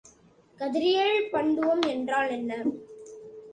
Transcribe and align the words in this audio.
கதிரியல் 0.59 1.29
பண்டுவம் 1.31 1.85
என்றால் 1.87 2.29
என்ன? 2.29 2.51